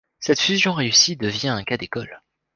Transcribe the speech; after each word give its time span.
Cette 0.19 0.39
fusion 0.39 0.73
réussie 0.73 1.15
devient 1.15 1.49
un 1.49 1.63
cas 1.63 1.77
d'école. 1.77 2.23